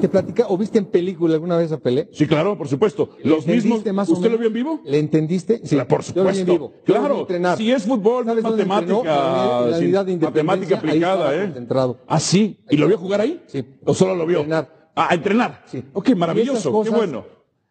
¿Te 0.00 0.08
platica 0.08 0.46
o 0.48 0.56
viste 0.58 0.78
en 0.78 0.86
película 0.86 1.34
alguna 1.34 1.56
vez 1.56 1.72
a 1.72 1.78
Pelé? 1.78 2.08
Sí, 2.12 2.26
claro, 2.26 2.56
por 2.56 2.68
supuesto. 2.68 3.10
Los 3.24 3.46
mismos. 3.46 3.78
¿Entendiste 3.78 3.92
más 3.92 4.08
o 4.08 4.12
¿Usted 4.12 4.30
lo 4.30 4.38
vio 4.38 4.48
en 4.48 4.52
vivo? 4.54 4.80
¿Le 4.84 4.98
entendiste? 4.98 5.60
Sí, 5.64 5.76
por 5.88 6.02
yo 6.02 6.22
lo 6.24 6.30
vi 6.30 6.38
en 6.40 6.46
supuesto. 6.46 6.52
vivo. 6.52 6.72
Claro, 6.84 7.26
si 7.56 7.70
es 7.72 7.84
fútbol, 7.84 8.24
matemática, 8.26 9.64
En 9.64 9.70
la 9.70 9.78
sí, 9.78 9.84
unidad 9.84 10.06
de 10.06 10.16
matemática 10.16 10.74
independencia, 10.74 10.76
aplicada, 10.76 11.34
¿eh? 11.36 11.44
concentrado. 11.46 11.98
Ah, 12.06 12.20
sí. 12.20 12.60
¿Y 12.70 12.76
lo 12.76 12.86
vio 12.88 12.98
jugar 12.98 13.20
ahí? 13.20 13.42
Sí. 13.46 13.64
¿O 13.84 13.94
solo 13.94 14.14
lo 14.14 14.26
vio? 14.26 14.38
Entrenar. 14.40 14.90
Ah, 14.94 15.08
a 15.10 15.14
entrenar. 15.14 15.62
Sí. 15.66 15.82
Ok, 15.92 16.10
maravilloso, 16.16 16.82
qué 16.82 16.90
bueno. 16.90 17.24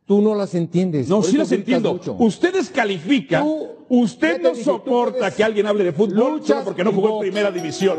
Tú 0.06 0.22
no 0.22 0.36
las 0.36 0.54
entiendes. 0.54 1.10
No, 1.10 1.24
sí 1.24 1.36
las 1.36 1.52
entiendo. 1.52 1.94
mucho. 1.94 2.16
Ustedes 2.20 2.70
califican. 2.70 3.44
Tú- 3.44 3.68
usted 3.90 4.40
no 4.40 4.52
dije, 4.52 4.64
soporta 4.64 5.32
que 5.32 5.44
alguien 5.44 5.66
hable 5.66 5.84
de 5.84 5.94
fútbol 5.94 6.42
solo 6.46 6.64
porque 6.64 6.84
no 6.84 6.92
jugó 6.92 7.16
en 7.16 7.20
primera 7.22 7.50
división. 7.50 7.98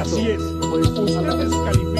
Así 0.00 0.28
es. 0.30 0.40
Ustedes 0.40 1.16
califican. 1.52 1.91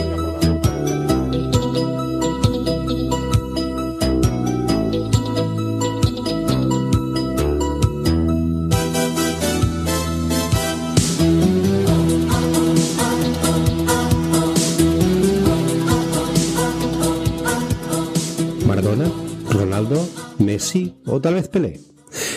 Ronaldo, 20.53 20.65
Messi 20.65 20.95
o 21.07 21.21
tal 21.21 21.35
vez 21.35 21.49
Pelé. 21.49 21.81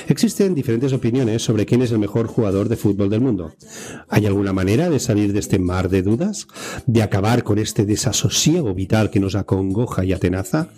Existen 0.08 0.56
diferentes 0.56 0.94
opiniones 0.94 1.42
sobre 1.44 1.66
quién 1.66 1.82
es 1.82 1.92
el 1.92 2.00
mejor 2.00 2.28
jugador 2.28 2.70
de 2.70 2.78
fútbol 2.78 3.10
del 3.10 3.20
mundo. 3.20 3.56
¿Hay 4.08 4.26
alguna 4.26 4.54
manera 4.54 4.90
de 4.90 5.00
salir 5.02 5.34
de 5.34 5.40
este 5.40 5.60
mar 5.60 5.90
de 5.90 6.02
dudas? 6.02 6.48
¿De 6.86 7.02
acabar 7.04 7.44
con 7.44 7.60
este 7.60 7.86
desasosiego 7.86 8.74
vital 8.74 9.10
que 9.10 9.20
nos 9.20 9.36
acongoja 9.36 10.06
y 10.06 10.14
atenaza? 10.14 10.70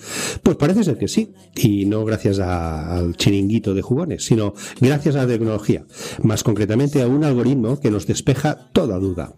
Pues 0.41 0.57
parece 0.57 0.83
ser 0.83 0.97
que 0.97 1.07
sí. 1.07 1.31
Y 1.55 1.85
no 1.85 2.05
gracias 2.05 2.39
a- 2.39 2.97
al 2.97 3.15
chiringuito 3.15 3.75
de 3.75 3.83
jugones, 3.83 4.25
sino 4.25 4.55
gracias 4.81 5.15
a 5.15 5.19
la 5.19 5.27
tecnología. 5.27 5.85
Más 6.23 6.41
concretamente 6.43 7.03
a 7.03 7.07
un 7.07 7.23
algoritmo 7.23 7.79
que 7.79 7.91
nos 7.91 8.07
despeja 8.07 8.71
toda 8.73 8.97
duda. 8.97 9.35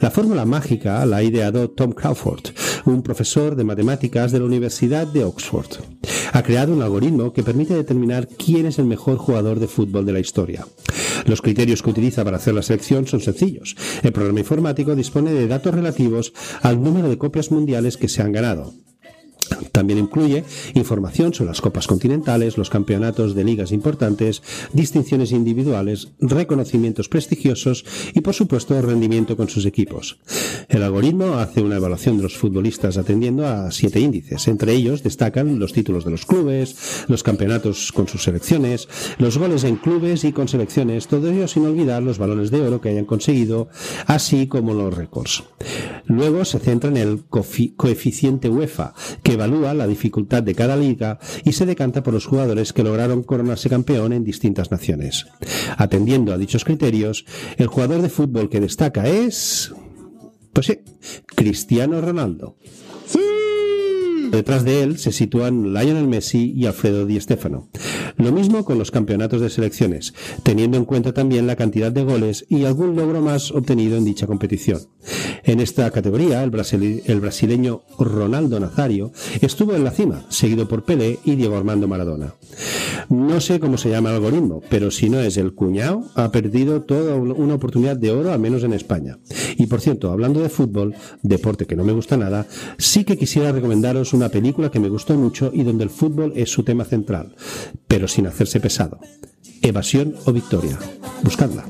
La 0.00 0.10
fórmula 0.10 0.46
mágica 0.46 1.04
la 1.04 1.18
ha 1.18 1.22
ideado 1.22 1.68
Tom 1.68 1.92
Crawford, 1.92 2.44
un 2.86 3.02
profesor 3.02 3.54
de 3.54 3.64
matemáticas 3.64 4.32
de 4.32 4.38
la 4.38 4.46
Universidad 4.46 5.06
de 5.06 5.24
Oxford. 5.24 5.66
Ha 6.34 6.42
creado 6.42 6.72
un 6.72 6.82
algoritmo 6.82 7.32
que 7.32 7.44
permite 7.44 7.74
determinar 7.74 8.26
quién 8.26 8.66
es 8.66 8.80
el 8.80 8.86
mejor 8.86 9.18
jugador 9.18 9.60
de 9.60 9.68
fútbol 9.68 10.04
de 10.04 10.12
la 10.12 10.18
historia. 10.18 10.66
Los 11.26 11.40
criterios 11.40 11.80
que 11.80 11.90
utiliza 11.90 12.24
para 12.24 12.38
hacer 12.38 12.54
la 12.54 12.62
selección 12.62 13.06
son 13.06 13.20
sencillos. 13.20 13.76
El 14.02 14.12
programa 14.12 14.40
informático 14.40 14.96
dispone 14.96 15.32
de 15.32 15.46
datos 15.46 15.72
relativos 15.72 16.32
al 16.62 16.82
número 16.82 17.08
de 17.08 17.18
copias 17.18 17.52
mundiales 17.52 17.96
que 17.96 18.08
se 18.08 18.20
han 18.20 18.32
ganado. 18.32 18.74
También 19.72 19.98
incluye 19.98 20.44
información 20.74 21.34
sobre 21.34 21.48
las 21.48 21.60
copas 21.60 21.86
continentales, 21.86 22.58
los 22.58 22.70
campeonatos 22.70 23.34
de 23.34 23.44
ligas 23.44 23.72
importantes, 23.72 24.42
distinciones 24.72 25.32
individuales, 25.32 26.12
reconocimientos 26.20 27.08
prestigiosos 27.08 27.84
y, 28.14 28.20
por 28.20 28.34
supuesto, 28.34 28.80
rendimiento 28.80 29.36
con 29.36 29.48
sus 29.48 29.66
equipos. 29.66 30.18
El 30.68 30.82
algoritmo 30.82 31.34
hace 31.34 31.62
una 31.62 31.76
evaluación 31.76 32.16
de 32.16 32.24
los 32.24 32.36
futbolistas 32.36 32.96
atendiendo 32.96 33.46
a 33.46 33.70
siete 33.70 34.00
índices. 34.00 34.48
Entre 34.48 34.72
ellos 34.72 35.02
destacan 35.02 35.58
los 35.58 35.72
títulos 35.72 36.04
de 36.04 36.10
los 36.10 36.26
clubes, 36.26 37.04
los 37.08 37.22
campeonatos 37.22 37.92
con 37.92 38.08
sus 38.08 38.22
selecciones, 38.22 38.88
los 39.18 39.38
goles 39.38 39.64
en 39.64 39.76
clubes 39.76 40.24
y 40.24 40.32
con 40.32 40.48
selecciones, 40.48 41.08
todo 41.08 41.30
ello 41.30 41.48
sin 41.48 41.66
olvidar 41.66 42.02
los 42.02 42.18
balones 42.18 42.50
de 42.50 42.60
oro 42.60 42.80
que 42.80 42.90
hayan 42.90 43.04
conseguido, 43.04 43.68
así 44.06 44.46
como 44.46 44.74
los 44.74 44.94
récords. 44.94 45.44
Luego 46.06 46.44
se 46.44 46.58
centra 46.58 46.90
en 46.90 46.96
el 46.96 47.24
coeficiente 47.24 48.48
UEFA, 48.48 48.94
que 49.22 49.32
evalúa 49.32 49.53
la 49.62 49.86
dificultad 49.86 50.42
de 50.42 50.54
cada 50.54 50.76
liga 50.76 51.18
y 51.44 51.52
se 51.52 51.66
decanta 51.66 52.02
por 52.02 52.14
los 52.14 52.26
jugadores 52.26 52.72
que 52.72 52.82
lograron 52.82 53.22
coronarse 53.22 53.70
campeón 53.70 54.12
en 54.12 54.24
distintas 54.24 54.70
naciones. 54.70 55.26
Atendiendo 55.76 56.32
a 56.32 56.38
dichos 56.38 56.64
criterios, 56.64 57.24
el 57.56 57.68
jugador 57.68 58.02
de 58.02 58.10
fútbol 58.10 58.48
que 58.50 58.60
destaca 58.60 59.06
es... 59.06 59.72
Pues 60.52 60.66
sí, 60.66 60.78
Cristiano 61.34 62.00
Ronaldo. 62.00 62.56
Detrás 64.30 64.64
de 64.64 64.82
él 64.82 64.98
se 64.98 65.12
sitúan 65.12 65.72
Lionel 65.72 66.08
Messi 66.08 66.52
y 66.56 66.66
Alfredo 66.66 67.06
Di 67.06 67.20
Stéfano. 67.20 67.68
Lo 68.16 68.32
mismo 68.32 68.64
con 68.64 68.78
los 68.78 68.90
campeonatos 68.90 69.40
de 69.40 69.50
selecciones, 69.50 70.14
teniendo 70.42 70.76
en 70.76 70.84
cuenta 70.84 71.12
también 71.12 71.46
la 71.46 71.56
cantidad 71.56 71.90
de 71.90 72.04
goles 72.04 72.46
y 72.48 72.64
algún 72.64 72.96
logro 72.96 73.20
más 73.20 73.50
obtenido 73.50 73.96
en 73.96 74.04
dicha 74.04 74.26
competición. 74.26 74.80
En 75.42 75.60
esta 75.60 75.90
categoría, 75.90 76.42
el, 76.42 76.50
brasileño 76.50 77.82
Ronaldo 77.98 78.60
Nazario 78.60 79.12
estuvo 79.40 79.74
en 79.74 79.84
la 79.84 79.90
cima, 79.90 80.24
seguido 80.28 80.68
por 80.68 80.84
Pelé 80.84 81.18
y 81.24 81.34
Diego 81.34 81.56
Armando 81.56 81.88
Maradona. 81.88 82.34
No 83.08 83.40
sé 83.40 83.60
cómo 83.60 83.76
se 83.76 83.90
llama 83.90 84.10
el 84.10 84.16
algoritmo, 84.16 84.62
pero 84.70 84.90
si 84.90 85.10
no 85.10 85.20
es 85.20 85.36
el 85.36 85.54
cuñado, 85.54 86.04
ha 86.14 86.30
perdido 86.30 86.82
toda 86.82 87.16
una 87.16 87.54
oportunidad 87.54 87.96
de 87.96 88.10
oro, 88.10 88.32
al 88.32 88.40
menos 88.40 88.62
en 88.64 88.72
España. 88.72 89.18
Y 89.56 89.66
por 89.66 89.80
cierto, 89.80 90.10
hablando 90.10 90.40
de 90.40 90.48
fútbol, 90.48 90.94
deporte 91.22 91.66
que 91.66 91.76
no 91.76 91.84
me 91.84 91.92
gusta 91.92 92.16
nada, 92.16 92.46
sí 92.78 93.04
que 93.04 93.18
quisiera 93.18 93.52
recomendaros 93.52 94.12
una 94.12 94.28
película 94.28 94.70
que 94.70 94.80
me 94.80 94.88
gustó 94.88 95.14
mucho 95.14 95.50
y 95.52 95.62
donde 95.62 95.84
el 95.84 95.90
fútbol 95.90 96.32
es 96.36 96.50
su 96.50 96.62
tema 96.62 96.84
central, 96.84 97.34
pero 97.86 98.03
sin 98.08 98.26
hacerse 98.26 98.60
pesado. 98.60 98.98
Evasión 99.62 100.14
o 100.26 100.32
victoria. 100.32 100.78
Buscadla. 101.22 101.64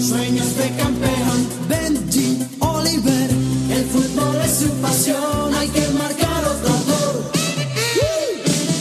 Sueños 0.00 0.56
de 0.58 0.68
campeón, 0.76 1.48
Benji 1.68 2.38
Oliver, 2.58 3.30
el 3.70 3.84
fútbol 3.86 4.36
es 4.44 4.58
su 4.58 4.68
pasión, 4.82 5.54
hay 5.54 5.68
que 5.68 5.88
marcar 5.98 6.44
otro 6.44 6.72
gol. 6.86 7.30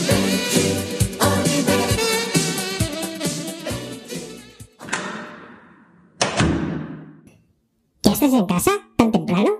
Benji 0.08 0.68
Oliver. 1.22 1.90
¿Ya 8.04 8.12
estás 8.12 8.34
en 8.34 8.46
casa? 8.46 8.72
¿Tan 8.98 9.12
temprano? 9.12 9.52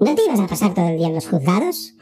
¿No 0.00 0.14
te 0.14 0.24
ibas 0.24 0.40
a 0.40 0.46
pasar 0.46 0.72
todo 0.74 0.88
el 0.88 0.96
día 0.96 1.08
en 1.08 1.14
los 1.14 1.26
juzgados? 1.28 1.94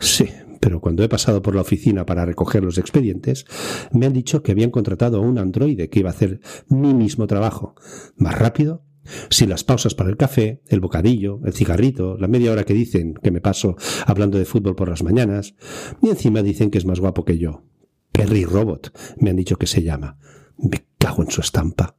Sí, 0.00 0.30
pero 0.60 0.80
cuando 0.80 1.02
he 1.02 1.08
pasado 1.08 1.42
por 1.42 1.54
la 1.54 1.60
oficina 1.60 2.06
para 2.06 2.24
recoger 2.24 2.64
los 2.64 2.78
expedientes, 2.78 3.46
me 3.92 4.06
han 4.06 4.12
dicho 4.12 4.42
que 4.42 4.52
habían 4.52 4.70
contratado 4.70 5.18
a 5.18 5.20
un 5.20 5.38
androide 5.38 5.88
que 5.88 6.00
iba 6.00 6.10
a 6.10 6.12
hacer 6.12 6.40
mi 6.68 6.94
mismo 6.94 7.26
trabajo, 7.26 7.74
más 8.16 8.38
rápido, 8.38 8.84
sin 9.30 9.50
las 9.50 9.64
pausas 9.64 9.94
para 9.94 10.10
el 10.10 10.16
café, 10.16 10.62
el 10.68 10.80
bocadillo, 10.80 11.40
el 11.44 11.52
cigarrito, 11.52 12.16
la 12.18 12.28
media 12.28 12.52
hora 12.52 12.64
que 12.64 12.74
dicen 12.74 13.14
que 13.14 13.30
me 13.30 13.40
paso 13.40 13.76
hablando 14.06 14.38
de 14.38 14.44
fútbol 14.44 14.74
por 14.74 14.88
las 14.88 15.02
mañanas, 15.02 15.54
y 16.02 16.08
encima 16.08 16.42
dicen 16.42 16.70
que 16.70 16.78
es 16.78 16.86
más 16.86 17.00
guapo 17.00 17.24
que 17.24 17.38
yo. 17.38 17.64
Perry 18.12 18.44
Robot, 18.44 18.96
me 19.18 19.30
han 19.30 19.36
dicho 19.36 19.56
que 19.56 19.66
se 19.66 19.82
llama. 19.82 20.18
Me 20.58 20.86
cago 20.98 21.22
en 21.22 21.30
su 21.30 21.40
estampa. 21.40 21.96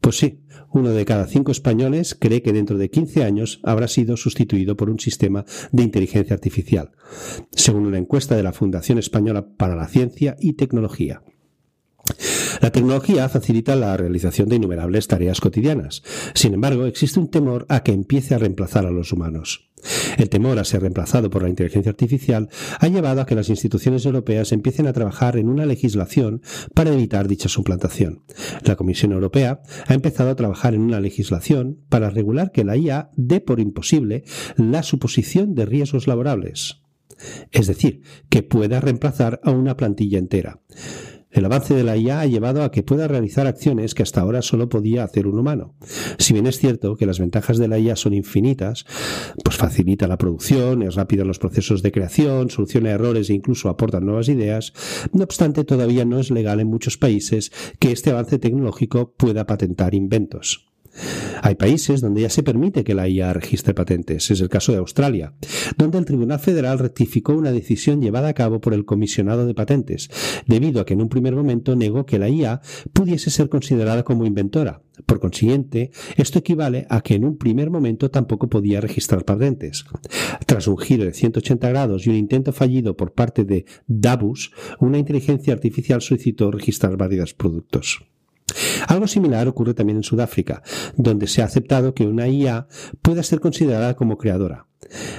Pues 0.00 0.18
sí, 0.18 0.40
uno 0.72 0.90
de 0.90 1.04
cada 1.04 1.26
cinco 1.26 1.52
españoles 1.52 2.16
cree 2.18 2.42
que 2.42 2.52
dentro 2.52 2.78
de 2.78 2.90
15 2.90 3.24
años 3.24 3.60
habrá 3.62 3.88
sido 3.88 4.16
sustituido 4.16 4.76
por 4.76 4.90
un 4.90 5.00
sistema 5.00 5.44
de 5.72 5.82
inteligencia 5.82 6.34
artificial, 6.34 6.92
según 7.50 7.86
una 7.86 7.98
encuesta 7.98 8.36
de 8.36 8.42
la 8.42 8.52
Fundación 8.52 8.98
Española 8.98 9.46
para 9.56 9.76
la 9.76 9.88
Ciencia 9.88 10.36
y 10.40 10.54
Tecnología. 10.54 11.22
La 12.60 12.70
tecnología 12.70 13.28
facilita 13.28 13.74
la 13.74 13.96
realización 13.96 14.48
de 14.48 14.56
innumerables 14.56 15.08
tareas 15.08 15.40
cotidianas. 15.40 16.02
Sin 16.34 16.54
embargo, 16.54 16.86
existe 16.86 17.18
un 17.18 17.30
temor 17.30 17.66
a 17.68 17.82
que 17.82 17.92
empiece 17.92 18.34
a 18.34 18.38
reemplazar 18.38 18.86
a 18.86 18.90
los 18.90 19.12
humanos. 19.12 19.70
El 20.18 20.28
temor 20.28 20.58
a 20.58 20.64
ser 20.64 20.82
reemplazado 20.82 21.30
por 21.30 21.42
la 21.42 21.48
inteligencia 21.48 21.90
artificial 21.90 22.50
ha 22.78 22.88
llevado 22.88 23.22
a 23.22 23.26
que 23.26 23.34
las 23.34 23.48
instituciones 23.48 24.04
europeas 24.04 24.52
empiecen 24.52 24.86
a 24.86 24.92
trabajar 24.92 25.38
en 25.38 25.48
una 25.48 25.64
legislación 25.64 26.42
para 26.74 26.92
evitar 26.92 27.28
dicha 27.28 27.48
suplantación. 27.48 28.24
La 28.64 28.76
Comisión 28.76 29.12
Europea 29.12 29.62
ha 29.86 29.94
empezado 29.94 30.30
a 30.30 30.36
trabajar 30.36 30.74
en 30.74 30.82
una 30.82 31.00
legislación 31.00 31.80
para 31.88 32.10
regular 32.10 32.52
que 32.52 32.64
la 32.64 32.76
IA 32.76 33.10
dé 33.16 33.40
por 33.40 33.58
imposible 33.58 34.24
la 34.56 34.82
suposición 34.82 35.54
de 35.54 35.64
riesgos 35.64 36.06
laborables. 36.06 36.82
Es 37.50 37.66
decir, 37.66 38.02
que 38.28 38.42
pueda 38.42 38.80
reemplazar 38.80 39.40
a 39.44 39.50
una 39.50 39.76
plantilla 39.76 40.18
entera. 40.18 40.60
El 41.30 41.44
avance 41.44 41.74
de 41.74 41.84
la 41.84 41.96
IA 41.96 42.20
ha 42.20 42.26
llevado 42.26 42.64
a 42.64 42.72
que 42.72 42.82
pueda 42.82 43.06
realizar 43.06 43.46
acciones 43.46 43.94
que 43.94 44.02
hasta 44.02 44.20
ahora 44.20 44.42
solo 44.42 44.68
podía 44.68 45.04
hacer 45.04 45.28
un 45.28 45.38
humano. 45.38 45.74
Si 46.18 46.32
bien 46.32 46.46
es 46.46 46.58
cierto 46.58 46.96
que 46.96 47.06
las 47.06 47.20
ventajas 47.20 47.58
de 47.58 47.68
la 47.68 47.78
IA 47.78 47.94
son 47.94 48.14
infinitas, 48.14 48.84
pues 49.44 49.56
facilita 49.56 50.08
la 50.08 50.18
producción, 50.18 50.82
es 50.82 50.96
rápido 50.96 51.22
en 51.22 51.28
los 51.28 51.38
procesos 51.38 51.82
de 51.82 51.92
creación, 51.92 52.50
soluciona 52.50 52.90
errores 52.90 53.30
e 53.30 53.34
incluso 53.34 53.68
aporta 53.68 54.00
nuevas 54.00 54.28
ideas, 54.28 54.72
no 55.12 55.22
obstante 55.22 55.64
todavía 55.64 56.04
no 56.04 56.18
es 56.18 56.30
legal 56.30 56.58
en 56.58 56.66
muchos 56.66 56.98
países 56.98 57.52
que 57.78 57.92
este 57.92 58.10
avance 58.10 58.38
tecnológico 58.38 59.14
pueda 59.16 59.46
patentar 59.46 59.94
inventos. 59.94 60.69
Hay 61.42 61.54
países 61.54 62.00
donde 62.00 62.22
ya 62.22 62.30
se 62.30 62.42
permite 62.42 62.84
que 62.84 62.94
la 62.94 63.08
IA 63.08 63.32
registre 63.32 63.74
patentes. 63.74 64.30
Es 64.30 64.40
el 64.40 64.48
caso 64.48 64.72
de 64.72 64.78
Australia, 64.78 65.34
donde 65.76 65.98
el 65.98 66.04
Tribunal 66.04 66.38
Federal 66.38 66.78
rectificó 66.78 67.32
una 67.32 67.52
decisión 67.52 68.00
llevada 68.00 68.28
a 68.28 68.34
cabo 68.34 68.60
por 68.60 68.74
el 68.74 68.84
comisionado 68.84 69.46
de 69.46 69.54
patentes, 69.54 70.10
debido 70.46 70.80
a 70.80 70.84
que 70.84 70.94
en 70.94 71.02
un 71.02 71.08
primer 71.08 71.34
momento 71.34 71.76
negó 71.76 72.04
que 72.06 72.18
la 72.18 72.28
IA 72.28 72.60
pudiese 72.92 73.30
ser 73.30 73.48
considerada 73.48 74.02
como 74.02 74.26
inventora. 74.26 74.82
Por 75.06 75.20
consiguiente, 75.20 75.90
esto 76.16 76.40
equivale 76.40 76.86
a 76.90 77.00
que 77.00 77.14
en 77.14 77.24
un 77.24 77.38
primer 77.38 77.70
momento 77.70 78.10
tampoco 78.10 78.48
podía 78.48 78.80
registrar 78.80 79.24
patentes. 79.24 79.84
Tras 80.46 80.66
un 80.66 80.76
giro 80.76 81.04
de 81.04 81.14
180 81.14 81.68
grados 81.68 82.06
y 82.06 82.10
un 82.10 82.16
intento 82.16 82.52
fallido 82.52 82.96
por 82.96 83.12
parte 83.12 83.44
de 83.44 83.64
Dabus, 83.86 84.52
una 84.78 84.98
inteligencia 84.98 85.54
artificial 85.54 86.02
solicitó 86.02 86.50
registrar 86.50 86.96
varios 86.96 87.34
productos. 87.34 88.04
Algo 88.88 89.06
similar 89.06 89.48
ocurre 89.48 89.74
también 89.74 89.98
en 89.98 90.02
Sudáfrica, 90.02 90.62
donde 90.96 91.26
se 91.26 91.42
ha 91.42 91.44
aceptado 91.44 91.94
que 91.94 92.06
una 92.06 92.28
IA 92.28 92.66
pueda 93.02 93.22
ser 93.22 93.40
considerada 93.40 93.94
como 93.94 94.18
creadora. 94.18 94.66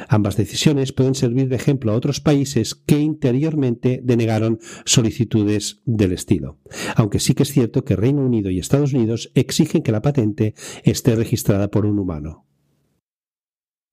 Ambas 0.07 0.37
decisiones 0.37 0.91
pueden 0.91 1.15
servir 1.15 1.47
de 1.47 1.55
ejemplo 1.55 1.91
a 1.91 1.95
otros 1.95 2.19
países 2.19 2.75
que 2.75 2.99
interiormente 2.99 4.01
denegaron 4.03 4.59
solicitudes 4.85 5.81
del 5.85 6.13
estilo. 6.13 6.59
Aunque 6.95 7.19
sí 7.19 7.33
que 7.33 7.43
es 7.43 7.51
cierto 7.51 7.85
que 7.85 7.95
Reino 7.95 8.25
Unido 8.25 8.49
y 8.49 8.59
Estados 8.59 8.93
Unidos 8.93 9.31
exigen 9.35 9.83
que 9.83 9.91
la 9.91 10.01
patente 10.01 10.55
esté 10.83 11.15
registrada 11.15 11.69
por 11.69 11.85
un 11.85 11.99
humano. 11.99 12.45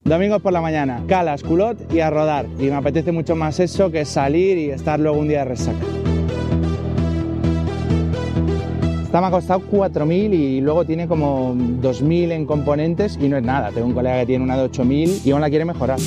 Domingos 0.03 0.41
por 0.41 0.53
la 0.53 0.61
mañana, 0.61 1.03
calas, 1.07 1.43
culot 1.43 1.93
y 1.93 1.99
a 1.99 2.09
rodar. 2.09 2.47
Y 2.57 2.63
me 2.63 2.75
apetece 2.75 3.11
mucho 3.11 3.35
más 3.35 3.59
eso 3.59 3.91
que 3.91 4.05
salir 4.05 4.57
y 4.57 4.71
estar 4.71 4.99
luego 4.99 5.19
un 5.19 5.27
día 5.27 5.39
de 5.39 5.45
resaca. 5.45 6.08
Esta 9.09 9.21
me 9.21 9.25
ha 9.25 9.31
costado 9.31 9.61
4.000 9.71 10.35
y 10.35 10.61
luego 10.61 10.85
tiene 10.85 11.07
como 11.07 11.55
2.000 11.55 12.31
en 12.31 12.45
componentes 12.45 13.17
y 13.19 13.27
no 13.27 13.37
es 13.37 13.43
nada. 13.43 13.71
Tengo 13.71 13.87
un 13.87 13.95
colega 13.95 14.19
que 14.19 14.27
tiene 14.27 14.43
una 14.43 14.55
de 14.55 14.69
8.000 14.69 15.25
y 15.25 15.31
aún 15.31 15.41
la 15.41 15.49
quiere 15.49 15.65
mejorar. 15.65 15.97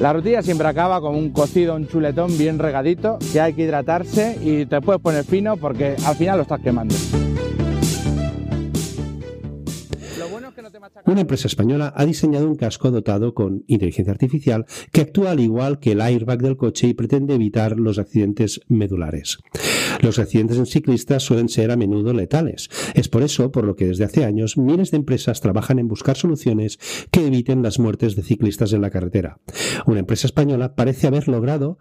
La 0.00 0.12
rutilla 0.12 0.42
siempre 0.42 0.66
acaba 0.66 1.00
con 1.00 1.14
un 1.14 1.30
cocido, 1.30 1.76
un 1.76 1.86
chuletón 1.86 2.36
bien 2.36 2.58
regadito, 2.58 3.20
que 3.32 3.40
hay 3.40 3.52
que 3.52 3.62
hidratarse 3.62 4.36
y 4.42 4.66
te 4.66 4.80
puedes 4.80 5.00
poner 5.00 5.22
fino 5.22 5.56
porque 5.56 5.94
al 6.04 6.16
final 6.16 6.38
lo 6.38 6.42
estás 6.42 6.58
quemando. 6.58 6.96
Una 11.06 11.20
empresa 11.20 11.48
española 11.48 11.92
ha 11.96 12.04
diseñado 12.04 12.48
un 12.48 12.56
casco 12.56 12.90
dotado 12.90 13.34
con 13.34 13.64
inteligencia 13.66 14.12
artificial 14.12 14.66
que 14.92 15.00
actúa 15.00 15.30
al 15.30 15.40
igual 15.40 15.78
que 15.78 15.92
el 15.92 16.00
airbag 16.00 16.40
del 16.40 16.56
coche 16.56 16.88
y 16.88 16.94
pretende 16.94 17.34
evitar 17.34 17.78
los 17.78 17.98
accidentes 17.98 18.60
medulares. 18.68 19.38
Los 20.00 20.18
accidentes 20.18 20.58
en 20.58 20.66
ciclistas 20.66 21.22
suelen 21.22 21.48
ser 21.48 21.70
a 21.70 21.76
menudo 21.76 22.12
letales. 22.12 22.68
Es 22.94 23.08
por 23.08 23.22
eso 23.22 23.50
por 23.50 23.64
lo 23.64 23.76
que 23.76 23.86
desde 23.86 24.04
hace 24.04 24.24
años 24.24 24.58
miles 24.58 24.90
de 24.90 24.98
empresas 24.98 25.40
trabajan 25.40 25.78
en 25.78 25.88
buscar 25.88 26.16
soluciones 26.16 26.78
que 27.10 27.26
eviten 27.26 27.62
las 27.62 27.78
muertes 27.78 28.16
de 28.16 28.22
ciclistas 28.22 28.72
en 28.72 28.82
la 28.82 28.90
carretera. 28.90 29.38
Una 29.86 30.00
empresa 30.00 30.26
española 30.26 30.74
parece 30.74 31.06
haber 31.06 31.28
logrado 31.28 31.78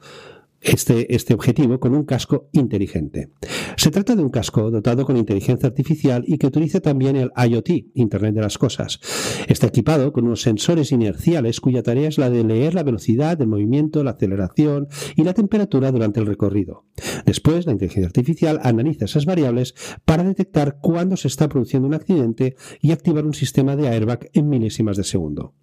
este, 0.61 1.13
este 1.15 1.33
objetivo 1.33 1.79
con 1.79 1.95
un 1.95 2.03
casco 2.03 2.49
inteligente. 2.51 3.29
Se 3.77 3.91
trata 3.91 4.15
de 4.15 4.23
un 4.23 4.29
casco 4.29 4.71
dotado 4.71 5.05
con 5.05 5.17
inteligencia 5.17 5.67
artificial 5.67 6.23
y 6.27 6.37
que 6.37 6.47
utiliza 6.47 6.79
también 6.79 7.15
el 7.15 7.31
IoT, 7.35 7.69
Internet 7.93 8.35
de 8.35 8.41
las 8.41 8.57
Cosas. 8.57 8.99
Está 9.47 9.67
equipado 9.67 10.11
con 10.11 10.25
unos 10.25 10.41
sensores 10.41 10.91
inerciales 10.91 11.59
cuya 11.61 11.83
tarea 11.83 12.07
es 12.07 12.17
la 12.17 12.29
de 12.29 12.43
leer 12.43 12.73
la 12.73 12.83
velocidad, 12.83 13.39
el 13.41 13.47
movimiento, 13.47 14.03
la 14.03 14.11
aceleración 14.11 14.87
y 15.15 15.23
la 15.23 15.33
temperatura 15.33 15.91
durante 15.91 16.19
el 16.19 16.25
recorrido. 16.25 16.85
Después, 17.25 17.65
la 17.65 17.73
inteligencia 17.73 18.07
artificial 18.07 18.59
analiza 18.63 19.05
esas 19.05 19.25
variables 19.25 19.75
para 20.05 20.23
detectar 20.23 20.79
cuándo 20.81 21.17
se 21.17 21.27
está 21.27 21.47
produciendo 21.49 21.87
un 21.87 21.93
accidente 21.93 22.55
y 22.81 22.91
activar 22.91 23.25
un 23.25 23.33
sistema 23.33 23.75
de 23.75 23.87
airbag 23.87 24.29
en 24.33 24.49
milésimas 24.49 24.97
de 24.97 25.03
segundo. 25.03 25.53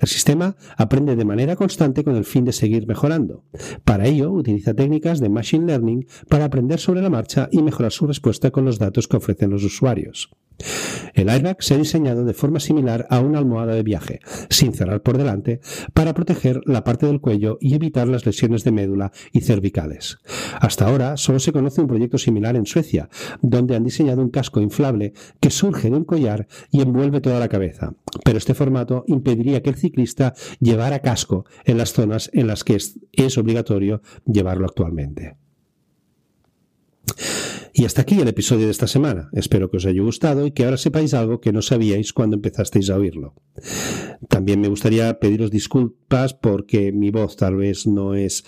El 0.00 0.08
sistema 0.08 0.56
aprende 0.76 1.16
de 1.16 1.24
manera 1.24 1.56
constante 1.56 2.04
con 2.04 2.16
el 2.16 2.24
fin 2.24 2.44
de 2.44 2.52
seguir 2.52 2.86
mejorando. 2.86 3.44
Para 3.84 4.06
ello, 4.06 4.30
utiliza 4.30 4.74
técnicas 4.74 5.20
de 5.20 5.28
Machine 5.28 5.66
Learning 5.66 6.06
para 6.28 6.44
aprender 6.44 6.78
sobre 6.78 7.02
la 7.02 7.10
marcha 7.10 7.48
y 7.50 7.62
mejorar 7.62 7.92
su 7.92 8.06
respuesta 8.06 8.50
con 8.50 8.64
los 8.64 8.78
datos 8.78 9.08
que 9.08 9.16
ofrecen 9.16 9.50
los 9.50 9.64
usuarios. 9.64 10.30
El 11.14 11.28
airbag 11.28 11.62
se 11.62 11.74
ha 11.74 11.78
diseñado 11.78 12.24
de 12.24 12.34
forma 12.34 12.60
similar 12.60 13.06
a 13.10 13.20
una 13.20 13.38
almohada 13.38 13.74
de 13.74 13.82
viaje, 13.82 14.20
sin 14.50 14.72
cerrar 14.72 15.02
por 15.02 15.18
delante, 15.18 15.60
para 15.92 16.14
proteger 16.14 16.60
la 16.66 16.82
parte 16.84 17.06
del 17.06 17.20
cuello 17.20 17.58
y 17.60 17.74
evitar 17.74 18.08
las 18.08 18.26
lesiones 18.26 18.64
de 18.64 18.72
médula 18.72 19.12
y 19.32 19.40
cervicales. 19.42 20.18
Hasta 20.60 20.86
ahora 20.86 21.16
solo 21.16 21.38
se 21.38 21.52
conoce 21.52 21.80
un 21.80 21.88
proyecto 21.88 22.18
similar 22.18 22.56
en 22.56 22.66
Suecia, 22.66 23.08
donde 23.42 23.76
han 23.76 23.84
diseñado 23.84 24.22
un 24.22 24.30
casco 24.30 24.60
inflable 24.60 25.12
que 25.40 25.50
surge 25.50 25.90
de 25.90 25.96
un 25.96 26.04
collar 26.04 26.48
y 26.70 26.80
envuelve 26.80 27.20
toda 27.20 27.38
la 27.38 27.48
cabeza. 27.48 27.94
Pero 28.24 28.38
este 28.38 28.54
formato 28.54 29.04
impediría 29.06 29.62
que 29.62 29.70
el 29.70 29.76
ciclista 29.76 30.34
llevara 30.60 31.00
casco 31.00 31.44
en 31.64 31.78
las 31.78 31.92
zonas 31.92 32.30
en 32.32 32.46
las 32.46 32.64
que 32.64 32.76
es, 32.76 32.98
es 33.12 33.38
obligatorio 33.38 34.02
llevarlo 34.26 34.66
actualmente. 34.66 35.36
Y 37.76 37.86
hasta 37.86 38.02
aquí 38.02 38.20
el 38.20 38.28
episodio 38.28 38.66
de 38.66 38.70
esta 38.70 38.86
semana. 38.86 39.30
Espero 39.32 39.68
que 39.68 39.78
os 39.78 39.84
haya 39.84 40.00
gustado 40.00 40.46
y 40.46 40.52
que 40.52 40.64
ahora 40.64 40.76
sepáis 40.76 41.12
algo 41.12 41.40
que 41.40 41.52
no 41.52 41.60
sabíais 41.60 42.12
cuando 42.12 42.36
empezasteis 42.36 42.88
a 42.88 42.96
oírlo. 42.96 43.34
También 44.28 44.60
me 44.60 44.68
gustaría 44.68 45.18
pediros 45.18 45.50
disculpas 45.50 46.34
porque 46.34 46.92
mi 46.92 47.10
voz 47.10 47.36
tal 47.36 47.56
vez 47.56 47.88
no 47.88 48.14
es 48.14 48.44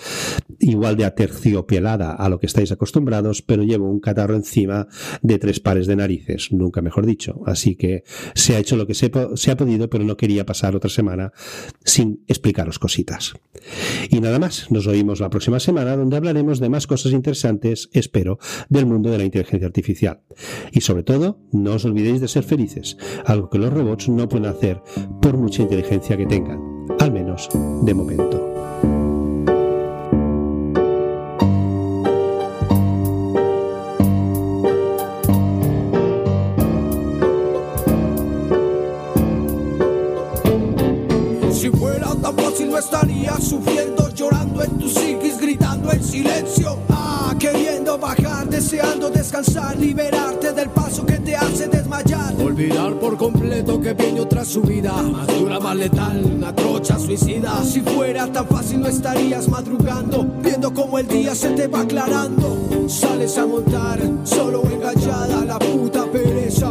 igual 0.61 0.97
de 0.97 1.05
aterciopelada 1.05 2.13
a 2.13 2.29
lo 2.29 2.39
que 2.39 2.47
estáis 2.47 2.73
acostumbrados, 2.73 3.43
pero 3.43 3.63
llevo 3.63 3.91
un 3.91 4.01
catarro 4.01 4.35
encima 4.35 4.89
de 5.23 5.39
tres 5.39 5.61
pares 5.61 5.87
de 5.87 5.97
narices, 5.97 6.53
nunca 6.53 6.83
mejor 6.83 7.07
dicho. 7.07 7.41
Así 7.47 7.77
que 7.77 8.05
se 8.35 8.57
ha 8.57 8.59
hecho 8.59 8.77
lo 8.77 8.87
que 8.87 8.95
se, 8.95 9.11
se 9.35 9.51
ha 9.51 9.57
podido, 9.57 9.91
pero 9.91 10.05
no 10.05 10.17
quería 10.17 10.47
pasar 10.47 10.77
otra 10.77 10.91
semana 10.91 11.33
sin 11.85 12.25
explicaros 12.27 12.79
cositas. 12.79 13.35
Y 14.11 14.21
nada 14.21 14.39
más, 14.39 14.71
nos 14.71 14.87
oímos 14.87 15.21
la 15.21 15.31
próxima 15.31 15.61
semana 15.61 15.97
donde 15.97 16.17
hablaremos 16.17 16.61
de 16.61 16.69
más 16.69 16.87
cosas 16.87 17.13
interesantes, 17.13 17.89
espero, 17.93 18.39
del 18.69 18.87
mundo 18.87 19.11
de 19.11 19.19
la 19.19 19.25
inteligencia 19.25 19.67
artificial. 19.67 20.21
Y 20.73 20.81
sobre 20.81 21.03
todo, 21.03 21.41
no 21.53 21.75
os 21.75 21.85
olvidéis 21.85 22.21
de 22.21 22.29
ser 22.29 22.45
felices, 22.45 22.97
algo 23.25 23.51
que 23.51 23.59
los 23.59 23.73
robots 23.73 24.09
no 24.09 24.29
pueden 24.29 24.47
hacer 24.47 24.83
por 25.21 25.37
mucha 25.37 25.63
inteligencia 25.63 26.17
que 26.17 26.27
tengan, 26.27 26.61
al 26.99 27.13
menos 27.13 27.49
de 27.83 27.95
momento. 27.95 28.46
No 42.77 42.81
estarías 42.81 43.43
sufriendo, 43.43 44.11
llorando 44.11 44.63
en 44.63 44.79
tu 44.79 44.87
psiquis, 44.87 45.41
gritando 45.41 45.91
en 45.93 46.05
silencio. 46.05 46.77
Ah, 46.91 47.35
queriendo 47.39 47.97
bajar, 47.97 48.47
deseando 48.51 49.09
descansar, 49.09 49.79
liberarte 49.79 50.53
del 50.53 50.69
paso 50.69 51.07
que 51.07 51.19
te 51.21 51.35
hace 51.35 51.69
desmayar. 51.69 52.35
Olvidar 52.39 52.93
por 53.01 53.17
completo 53.17 53.81
que 53.81 53.95
viene 53.95 54.21
otra 54.21 54.45
subida, 54.45 54.93
más 54.93 55.27
dura, 55.27 55.59
más 55.59 55.75
letal, 55.75 56.23
una 56.37 56.55
trocha 56.55 56.99
suicida. 56.99 57.65
Si 57.65 57.81
fuera 57.81 58.31
tan 58.31 58.47
fácil 58.47 58.83
no 58.83 58.89
estarías 58.89 59.49
madrugando, 59.49 60.27
viendo 60.43 60.75
cómo 60.75 60.99
el 60.99 61.09
día 61.09 61.35
se 61.35 61.49
te 61.53 61.69
va 61.69 61.81
aclarando. 61.81 62.89
Sales 62.89 63.39
a 63.39 63.47
montar, 63.47 64.01
solo 64.25 64.63
enganchada, 64.71 65.47
la 65.47 65.59
puta 65.59 66.05
pereza 66.13 66.71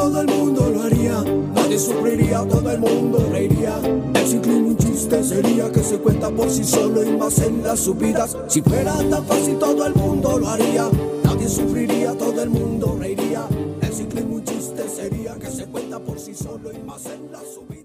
todo 0.00 0.22
el 0.22 0.28
mundo 0.28 0.70
lo 0.74 0.82
haría, 0.82 1.22
nadie 1.54 1.78
sufriría, 1.78 2.42
todo 2.48 2.70
el 2.70 2.80
mundo 2.80 3.18
reiría. 3.30 3.76
El 4.14 4.26
ciclismo 4.26 4.68
un 4.68 4.76
chiste 4.78 5.22
sería 5.22 5.70
que 5.70 5.80
se 5.80 5.98
cuenta 5.98 6.30
por 6.30 6.48
sí 6.50 6.64
solo 6.64 7.02
y 7.04 7.18
más 7.18 7.38
en 7.40 7.62
las 7.62 7.80
subidas. 7.80 8.34
Si 8.48 8.62
fuera 8.62 8.94
tan 9.10 9.22
fácil 9.26 9.58
todo 9.58 9.84
el 9.84 9.94
mundo 9.94 10.38
lo 10.38 10.48
haría, 10.48 10.88
nadie 11.22 11.46
sufriría, 11.50 12.14
todo 12.14 12.42
el 12.42 12.48
mundo 12.48 12.96
reiría. 12.98 13.46
El 13.82 13.92
ciclismo 13.92 14.36
un 14.36 14.44
chiste 14.44 14.88
sería 14.88 15.34
que 15.34 15.50
se 15.50 15.66
cuenta 15.66 15.98
por 15.98 16.18
sí 16.18 16.34
solo 16.34 16.72
y 16.72 16.78
más 16.78 17.04
en 17.04 17.30
las 17.30 17.42
subidas. 17.54 17.79